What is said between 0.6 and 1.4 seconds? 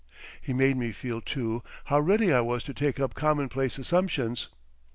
me feel,